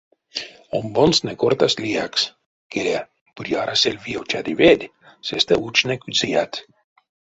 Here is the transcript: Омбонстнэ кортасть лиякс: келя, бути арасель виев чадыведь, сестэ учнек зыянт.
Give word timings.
Омбонстнэ 0.77 1.33
кортасть 1.41 1.81
лиякс: 1.83 2.21
келя, 2.71 2.99
бути 3.35 3.53
арасель 3.63 4.01
виев 4.03 4.23
чадыведь, 4.31 4.89
сестэ 5.27 5.53
учнек 5.65 6.01
зыянт. 6.19 6.53